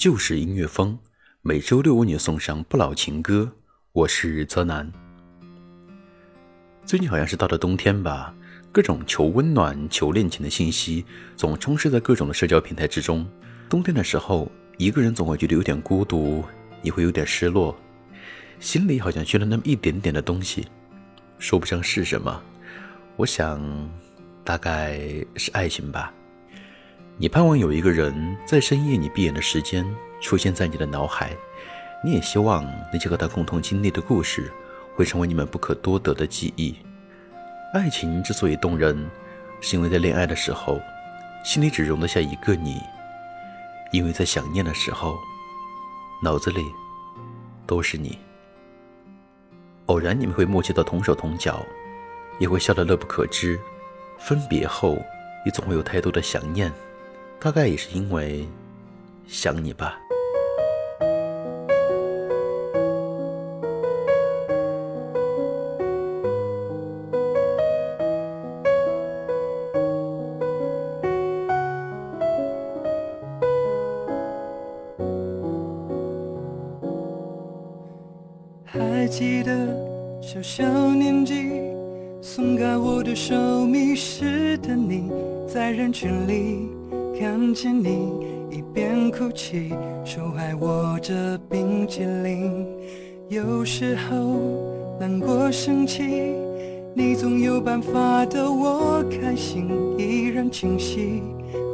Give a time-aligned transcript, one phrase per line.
[0.00, 0.98] 就是音乐风，
[1.42, 3.52] 每周六为你送上不老情歌。
[3.92, 4.90] 我是泽南。
[6.86, 8.34] 最近好像是到了冬天吧，
[8.72, 11.04] 各种求温暖、求恋情的信息
[11.36, 13.28] 总充斥在各种的社交平台之中。
[13.68, 14.50] 冬天的时候。
[14.78, 16.42] 一个人总会觉得有点孤独，
[16.80, 17.76] 也会有点失落，
[18.58, 20.66] 心里好像缺了那么一点点的东西，
[21.38, 22.42] 说不上是什么。
[23.16, 23.60] 我想，
[24.42, 24.98] 大概
[25.36, 26.14] 是爱情吧。
[27.20, 29.84] 你盼望有一个人在深夜你闭眼的时间
[30.22, 31.36] 出现在你的脑海，
[32.02, 34.50] 你也希望那些和他共同经历的故事
[34.94, 36.74] 会成为你们不可多得的记忆。
[37.74, 39.06] 爱情之所以动人，
[39.60, 40.80] 是因为在恋爱的时候，
[41.44, 42.80] 心里只容得下一个你。
[43.92, 45.18] 因为在想念的时候，
[46.22, 46.64] 脑子里
[47.66, 48.18] 都是你。
[49.86, 51.62] 偶然你们会默契到同手同脚，
[52.38, 53.60] 也会笑得乐不可支。
[54.16, 54.96] 分别后，
[55.44, 56.72] 也总会有太多的想念，
[57.42, 58.46] 大概也是因为
[59.26, 59.98] 想你吧。
[78.66, 79.50] 还记得
[80.20, 80.62] 小小
[80.94, 81.50] 年纪，
[82.20, 85.10] 松开我的手，迷失的你，
[85.48, 86.68] 在人群里
[87.20, 88.08] 看见你，
[88.50, 89.74] 一边哭泣，
[90.06, 92.66] 手还握着冰淇淋。
[93.28, 94.16] 有时候
[94.98, 96.02] 难过生气，
[96.94, 99.68] 你总有办法逗我开心，
[99.98, 101.22] 依然清晰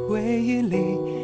[0.09, 0.77] 回忆里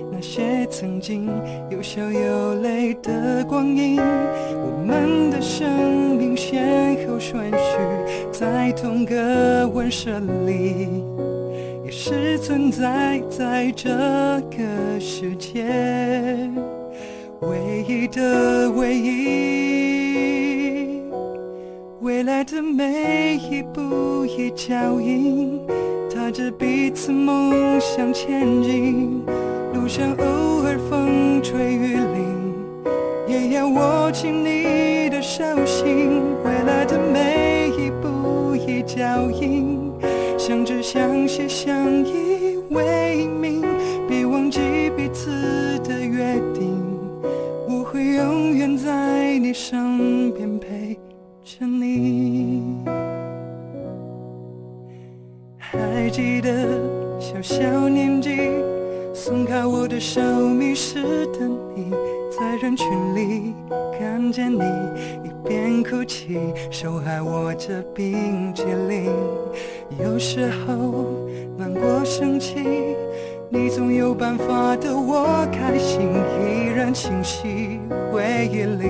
[0.10, 1.30] 那些曾经
[1.70, 4.00] 有笑有泪的光阴。
[4.00, 11.03] 我们的生命先后顺序，在同个温室里，
[12.06, 13.90] 是存在在这
[14.52, 15.64] 个世界
[17.40, 21.00] 唯一的唯一。
[22.02, 25.62] 未来的每一步一脚印，
[26.14, 29.24] 踏着彼此梦想前进，
[29.74, 30.26] 路上偶
[30.66, 32.54] 尔风吹雨淋。
[33.26, 39.93] 也要握紧你的手心，未来的每一步一脚印，
[40.46, 43.62] 相知相惜相依为命，
[44.10, 44.60] 别忘记
[44.90, 45.32] 彼此
[45.86, 46.78] 的约定，
[47.66, 51.00] 我会永远在你身边陪
[51.46, 52.76] 着你。
[55.58, 56.52] 还记得
[57.22, 58.52] 小小年纪，
[59.14, 61.53] 松开我的手，迷失的。
[62.64, 63.54] 人群里
[64.00, 64.62] 看见你，
[65.22, 66.40] 一边哭泣，
[66.72, 69.12] 手还握着冰淇淋。
[70.00, 72.64] 有时候难过生气，
[73.50, 76.10] 你总有办法逗我开心，
[76.40, 78.90] 依然清晰回忆里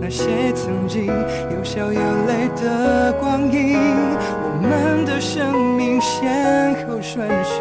[0.00, 3.78] 那些曾经有笑有泪的光阴。
[3.78, 7.60] 我们的生命先后顺序，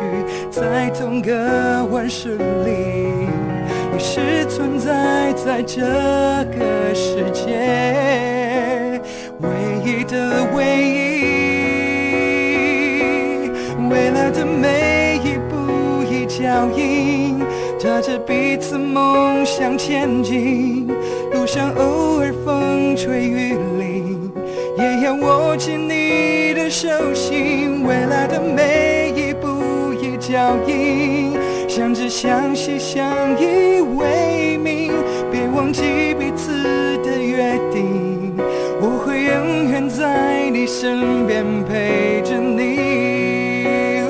[0.50, 3.53] 在同个温室里。
[3.94, 5.82] 你是存在在这
[6.58, 9.00] 个世界
[9.40, 9.50] 唯
[9.86, 10.92] 一的唯一，
[13.92, 17.38] 未来的每一步一脚印，
[17.80, 20.88] 踏着彼此梦想前进，
[21.32, 24.32] 路上偶尔风吹雨淋，
[24.76, 30.83] 也要握紧你的手心，未来的每一步一脚印。
[32.14, 33.04] 相惜相
[33.40, 34.94] 依为命，
[35.32, 38.38] 别忘记彼此的约定。
[38.80, 44.04] 我会永远在你身边陪着你。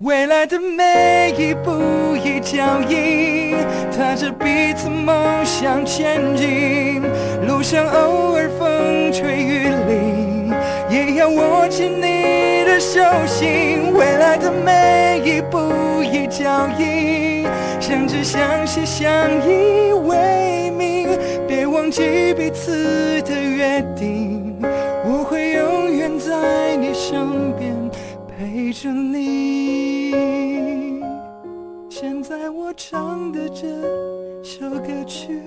[0.00, 3.54] 未来的每一步一脚印，
[3.96, 7.00] 踏着彼此梦想前进。
[7.46, 10.52] 路上偶尔风吹雨淋，
[10.90, 13.94] 也要握紧你的手心。
[13.94, 15.85] 未来的每一步。
[16.26, 17.44] 脚印，
[17.80, 19.08] 相知相惜相
[19.48, 21.08] 依为命，
[21.46, 24.58] 别忘记彼此的约定。
[25.04, 27.74] 我会永远在你身边
[28.26, 30.14] 陪着你。
[31.88, 33.66] 现在我唱的这
[34.42, 35.40] 首歌曲，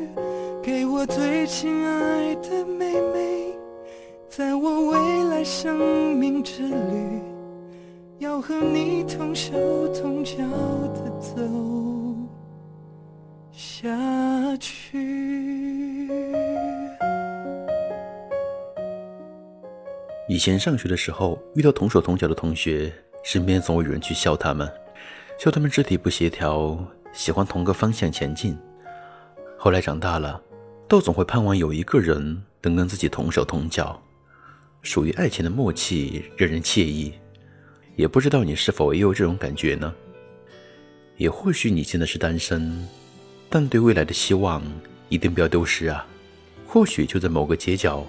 [0.64, 3.54] 给我最亲爱的妹妹，
[4.28, 7.22] 在我未来生命之旅，
[8.20, 9.54] 要和你同手
[9.94, 10.36] 同脚
[10.94, 11.38] 的走
[13.50, 13.88] 下
[14.58, 16.10] 去。
[20.28, 22.92] 以前上学的时候，遇到同手同脚的同学，
[23.24, 24.70] 身边总会有人去笑他们，
[25.38, 26.78] 笑他们肢体不协调，
[27.14, 28.58] 喜欢同个方向前进。
[29.58, 30.42] 后来长大了，
[30.90, 33.98] 都总会盼望有一个人能跟自己同手同脚，
[34.82, 37.14] 属于爱情的默契让人惬意。
[37.96, 39.94] 也不知道你是否也有这种感觉呢？
[41.18, 42.88] 也或许你现在是单身，
[43.50, 44.64] 但对未来的希望
[45.10, 46.06] 一定不要丢失啊！
[46.66, 48.06] 或许就在某个街角，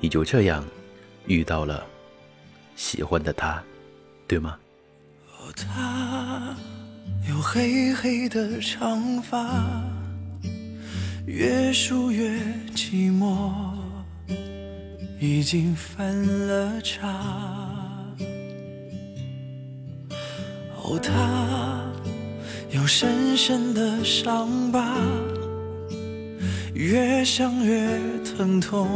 [0.00, 0.64] 你就这样。
[1.26, 1.86] 遇到了
[2.74, 3.62] 喜欢的他，
[4.26, 4.56] 对吗？
[5.26, 6.56] 哦，他
[7.28, 9.84] 有黑黑的长发，
[11.26, 12.30] 越梳越
[12.74, 13.52] 寂寞，
[15.20, 17.67] 已经分了叉。
[20.90, 21.82] 哦，他
[22.70, 24.96] 有深深的伤疤，
[26.72, 28.88] 越想越疼痛。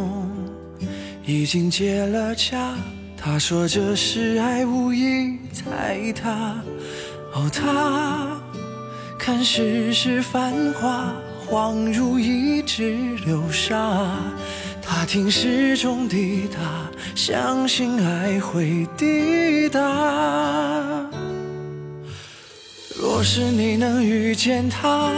[1.27, 2.73] 已经结了痂，
[3.15, 6.57] 他说这是爱无意踩踏。
[7.35, 8.41] 哦，他
[9.19, 11.13] 看世事繁华，
[11.47, 12.97] 恍如一指
[13.27, 14.17] 流沙。
[14.81, 20.82] 他听时钟滴答，相信爱会抵达。
[23.03, 25.11] 若是你能遇见他，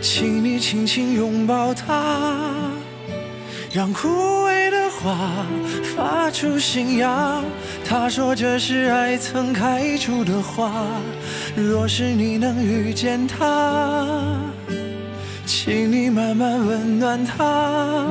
[0.00, 2.48] 请你轻轻拥抱他。
[3.74, 4.08] 让枯
[4.46, 5.44] 萎的花
[5.96, 7.42] 发出新芽。
[7.84, 10.86] 他说这是爱曾开出的花。
[11.56, 14.06] 若是你能遇见他，
[15.44, 18.06] 请你慢慢温暖他，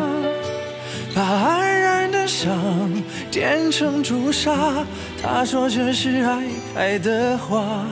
[1.16, 2.92] 把黯然的伤
[3.32, 4.86] 点成朱砂。
[5.24, 6.44] 他说这是爱
[6.76, 7.86] 开的花。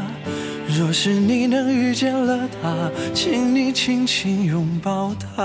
[0.78, 5.44] 若是你能遇见了他，请你轻轻拥抱他。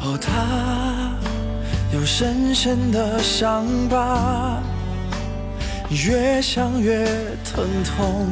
[0.00, 1.16] 哦，他
[1.92, 4.62] 有深深的伤疤，
[5.92, 7.04] 越想越
[7.44, 8.26] 疼痛，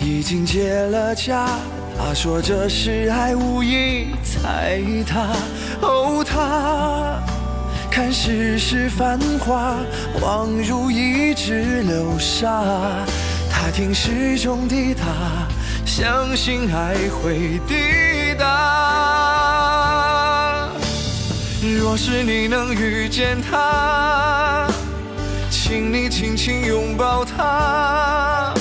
[0.00, 1.48] 已经结了痂。
[1.98, 5.26] 他说这是爱无意踩踏。
[5.80, 7.20] 哦，他
[7.90, 9.74] 看世事繁华，
[10.20, 12.62] 恍如一指流沙。
[13.50, 15.04] 他听时钟滴答，
[15.84, 17.74] 相信爱会抵
[18.38, 18.44] 达。
[21.80, 24.68] 若是你能遇见他，
[25.68, 28.54] 请你轻轻拥抱他，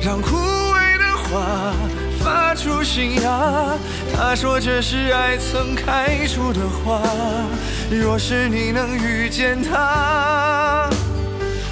[0.00, 1.74] 让枯萎的花
[2.18, 3.76] 发出新芽。
[4.16, 7.02] 他说这是爱曾开出的花。
[7.90, 10.88] 若是你能遇见他，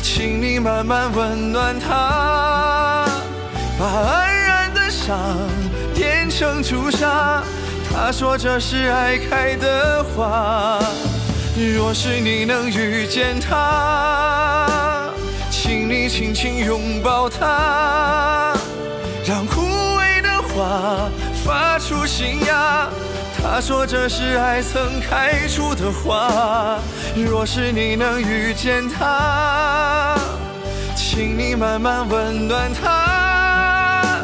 [0.03, 3.09] 请你慢慢温暖他，
[3.79, 5.17] 把黯然的伤
[5.95, 7.43] 点成朱砂。
[7.91, 10.79] 他说这是爱开的花，
[11.59, 15.11] 若是你能遇见他，
[15.51, 18.55] 请你轻轻拥抱他，
[19.27, 21.11] 让枯萎的花
[21.45, 22.89] 发出新芽。
[23.37, 26.79] 他说这是爱曾开出的花，
[27.17, 30.17] 若是你能遇见他，
[30.95, 34.23] 请你慢慢温暖他，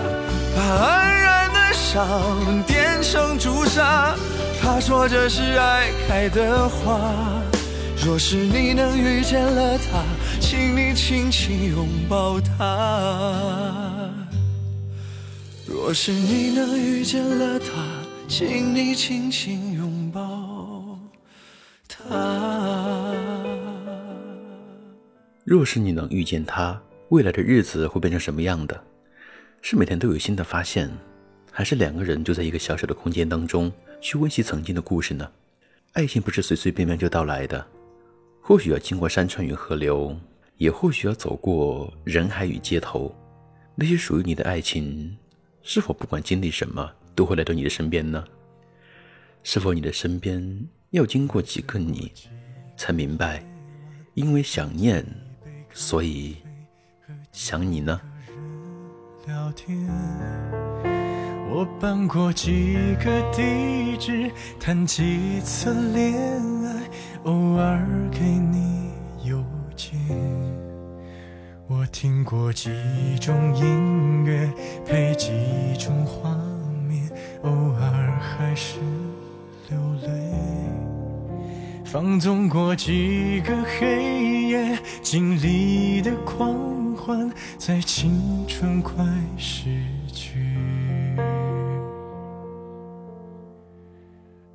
[0.55, 2.85] 把黯然的伤变。
[3.05, 4.15] 成朱砂，
[4.65, 7.43] 他说这是爱开的花。
[8.03, 10.03] 若是你能遇见了他，
[10.41, 14.11] 请你轻轻拥抱他。
[15.69, 17.67] 若是你能遇见了他，
[18.27, 20.99] 请你轻轻拥抱
[21.87, 23.13] 他。
[25.45, 26.81] 若是你能遇见他，
[27.11, 28.83] 未来的日子会变成什么样的？
[29.61, 30.91] 是每天都有新的发现？
[31.51, 33.71] 还是两个人就在一个小小的空间当中
[34.05, 35.27] 去温习曾经的故事呢？
[35.95, 37.67] 爱情不是随随便便就到来的，
[38.39, 40.15] 或许要经过山川与河流，
[40.59, 43.11] 也或许要走过人海与街头。
[43.75, 45.17] 那些属于你的爱情，
[45.63, 48.23] 是否不管经历什么都会来到你的身边呢？
[49.43, 52.13] 是否你的身边要经过几个你，
[52.77, 53.43] 才明白，
[54.13, 55.03] 因为想念，
[55.73, 56.37] 所以
[57.33, 57.99] 想你呢？
[59.27, 60.94] 聊天。
[61.55, 66.13] 我搬过几个地址，谈几次恋
[66.65, 66.83] 爱，
[67.23, 68.91] 偶尔给你
[69.23, 69.41] 邮
[69.77, 69.97] 件。
[71.69, 72.73] 我听过几
[73.21, 74.51] 种音乐，
[74.85, 75.31] 配几
[75.79, 76.29] 种画
[76.89, 77.09] 面，
[77.45, 78.81] 偶尔还是
[79.71, 80.11] 流泪。
[81.85, 89.05] 放纵过几个黑夜，经历的狂欢，在青春快
[89.39, 89.71] 逝
[90.13, 90.54] 去。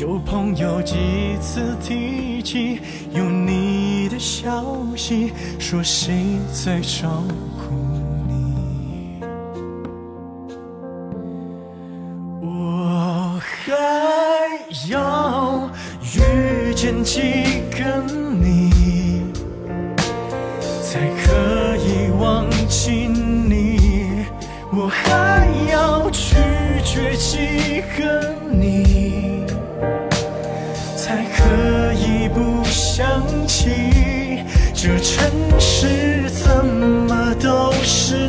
[0.00, 0.96] 旧朋友几
[1.42, 2.80] 次提起
[3.12, 4.64] 有你的消
[4.96, 7.22] 息，说谁在照
[7.58, 7.74] 顾
[8.26, 9.20] 你？
[12.40, 13.76] 我还
[14.88, 15.70] 要
[16.16, 17.20] 遇见几
[17.70, 18.02] 个
[18.40, 19.30] 你，
[20.82, 24.24] 才可以忘记你？
[24.72, 26.36] 我还要拒
[26.86, 29.44] 绝几个你？
[31.10, 33.04] 才可以不想
[33.44, 38.28] 起这城市怎么都是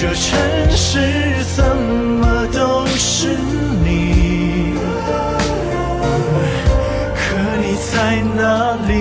[0.00, 0.38] 这城
[0.76, 3.36] 市怎么都是
[3.84, 4.74] 你？
[7.16, 7.18] 可
[7.60, 8.92] 你在哪里？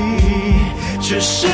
[0.99, 1.45] 这世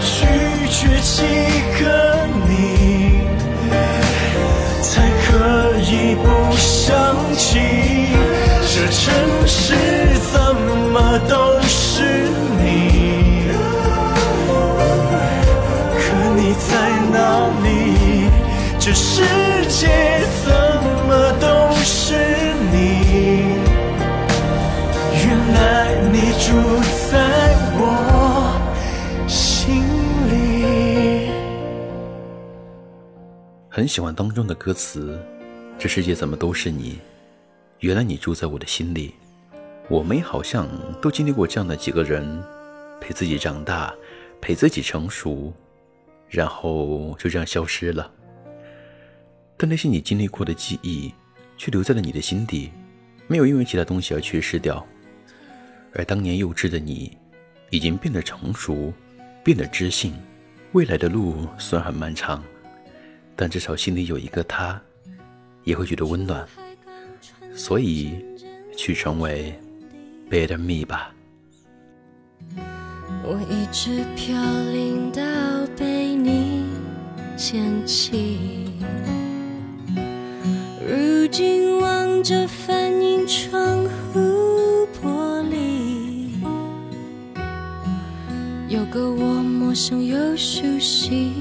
[0.00, 0.24] 拒
[0.70, 1.22] 绝几
[1.80, 1.84] 个
[2.46, 3.22] 你，
[4.80, 6.26] 才可以不
[6.56, 6.94] 想
[7.36, 7.58] 起
[8.66, 8.96] 这城
[9.46, 9.74] 市
[10.32, 10.54] 怎
[10.92, 12.28] 么都是
[12.62, 13.50] 你？
[15.94, 16.04] 可
[16.36, 16.68] 你在
[17.12, 17.16] 哪
[17.64, 17.66] 里？
[18.78, 19.22] 这世
[19.68, 20.17] 界
[33.78, 35.16] 很喜欢当中的歌词，
[35.78, 36.98] 这世界怎么都是你？
[37.78, 39.14] 原来你住在我的心里。
[39.88, 40.68] 我们好像
[41.00, 42.42] 都经历过这样的几个人，
[43.00, 43.94] 陪自己长大，
[44.40, 45.52] 陪自己成熟，
[46.28, 48.10] 然后就这样消失了。
[49.56, 51.14] 但那些你经历过的记忆，
[51.56, 52.72] 却留在了你的心底，
[53.28, 54.84] 没有因为其他东西而缺失掉。
[55.92, 57.16] 而当年幼稚的你，
[57.70, 58.92] 已经变得成熟，
[59.44, 60.12] 变得知性。
[60.72, 62.42] 未来的路虽然很漫长，
[63.40, 64.82] 但至少心里有一个他，
[65.62, 66.44] 也会觉得温暖。
[67.54, 68.18] 所以，
[68.76, 69.56] 去成为
[70.28, 71.14] better me 吧。
[73.22, 74.34] 我一直飘
[74.72, 75.22] 零到
[75.76, 76.64] 被你
[77.36, 78.72] 捡起，
[80.84, 84.18] 如今望着反映窗户
[85.00, 86.32] 玻璃，
[88.68, 91.32] 有个我陌生又熟悉。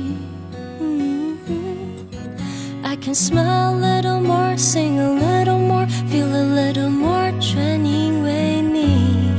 [3.07, 9.31] I can smile a little more, sing a little more, feel a little more，全因为你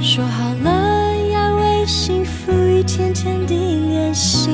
[0.00, 3.54] 说好了要为幸福一天天地
[3.88, 4.50] 练习。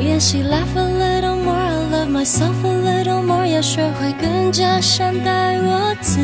[0.00, 6.20] 练习 laugh a little more, I love myself a little more，要学会更加善待我自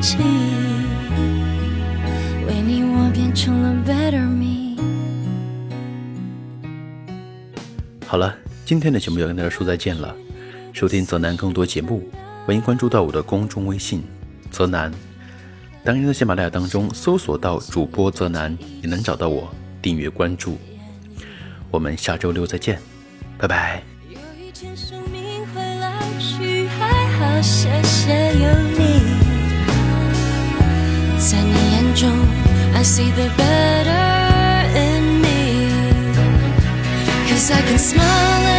[0.00, 0.18] 己。
[2.46, 4.44] 为你，我变成了 better me。
[8.06, 8.32] 好了，
[8.69, 10.15] 今天的节目要跟大家说再见了。
[10.73, 12.07] 收听泽南更多节目，
[12.45, 14.03] 欢迎关注到我的公众微信
[14.51, 14.93] “泽南”。
[15.83, 20.59] 当然，在喜马拉雅当中搜索到主播泽南，也能找到我，订阅关注。
[21.71, 22.79] 我们下周六再见，
[23.39, 23.81] 拜拜。
[37.51, 38.58] I can smile